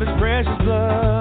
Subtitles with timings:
[0.00, 1.17] of his precious blood.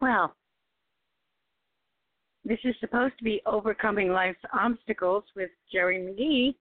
[0.00, 0.34] Well,
[2.44, 6.54] this is supposed to be overcoming life's obstacles with Geri McGhee.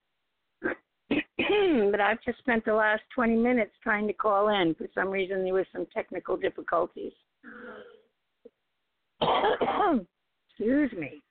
[1.90, 4.74] but I've just spent the last 20 minutes trying to call in.
[4.76, 7.12] For some reason, there was some technical difficulties.
[9.20, 11.22] Excuse me.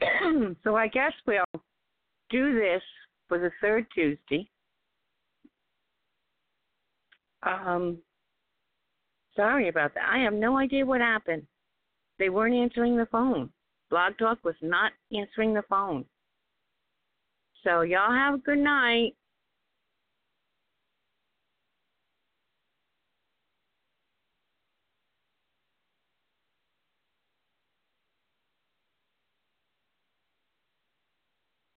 [0.64, 1.44] so I guess we'll
[2.30, 2.82] do this
[3.28, 4.48] for the third Tuesday.
[7.42, 7.98] Um,
[9.36, 10.08] sorry about that.
[10.10, 11.46] I have no idea what happened.
[12.18, 13.50] They weren't answering the phone.
[13.90, 16.04] Blog Talk was not answering the phone.
[17.62, 19.14] So y'all have a good night.